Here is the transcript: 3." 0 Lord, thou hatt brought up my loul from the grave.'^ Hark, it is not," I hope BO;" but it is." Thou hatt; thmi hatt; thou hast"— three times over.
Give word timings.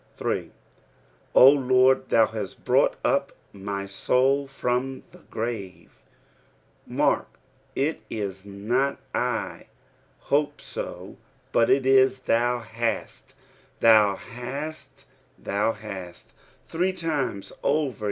3." 0.17 0.49
0 1.35 1.45
Lord, 1.51 2.09
thou 2.09 2.25
hatt 2.25 2.55
brought 2.65 2.95
up 3.05 3.33
my 3.53 3.83
loul 4.07 4.47
from 4.49 5.03
the 5.11 5.19
grave.'^ 5.29 5.91
Hark, 6.97 7.37
it 7.75 8.01
is 8.09 8.43
not," 8.43 8.97
I 9.13 9.67
hope 10.31 10.59
BO;" 10.73 11.17
but 11.51 11.69
it 11.69 11.85
is." 11.85 12.19
Thou 12.21 12.61
hatt; 12.61 13.35
thmi 13.79 14.17
hatt; 14.17 15.05
thou 15.37 15.73
hast"— 15.73 16.33
three 16.65 16.93
times 16.93 17.53
over. 17.61 17.99